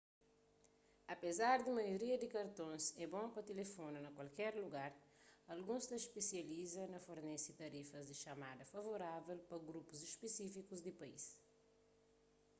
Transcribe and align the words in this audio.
apezar 1.15 1.57
di 1.65 1.71
maioria 1.79 2.15
di 2.19 2.27
kartons 2.35 2.83
é 3.03 3.05
bon 3.13 3.25
pa 3.33 3.41
tilifona 3.49 3.97
pa 4.03 4.15
kualker 4.17 4.53
lugar 4.63 4.91
alguns 5.53 5.83
ta 5.89 5.95
spesializa 6.07 6.83
na 6.87 6.99
fornese 7.07 7.51
tarifas 7.63 8.03
di 8.05 8.15
txamada 8.19 8.69
favorável 8.73 9.37
pa 9.49 9.57
grupus 9.69 9.99
spisífikus 10.15 10.79
di 10.83 10.91
país 10.99 11.23